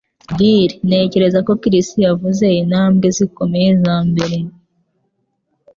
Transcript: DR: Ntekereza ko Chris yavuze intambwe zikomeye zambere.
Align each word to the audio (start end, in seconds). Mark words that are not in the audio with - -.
DR: 0.37 0.69
Ntekereza 0.87 1.39
ko 1.47 1.51
Chris 1.61 1.87
yavuze 2.05 2.45
intambwe 2.61 3.07
zikomeye 3.17 3.69
zambere. 3.83 4.37